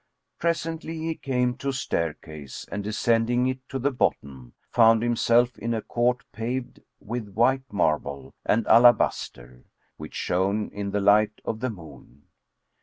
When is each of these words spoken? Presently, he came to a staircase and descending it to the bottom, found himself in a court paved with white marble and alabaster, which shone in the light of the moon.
Presently, 0.39 0.97
he 0.97 1.13
came 1.13 1.55
to 1.57 1.69
a 1.69 1.73
staircase 1.73 2.65
and 2.71 2.83
descending 2.83 3.45
it 3.45 3.59
to 3.69 3.77
the 3.77 3.91
bottom, 3.91 4.55
found 4.71 5.03
himself 5.03 5.59
in 5.59 5.75
a 5.75 5.81
court 5.83 6.23
paved 6.31 6.79
with 6.99 7.29
white 7.35 7.71
marble 7.71 8.33
and 8.43 8.65
alabaster, 8.65 9.63
which 9.97 10.15
shone 10.15 10.69
in 10.71 10.89
the 10.89 11.01
light 11.01 11.39
of 11.45 11.59
the 11.59 11.69
moon. 11.69 12.23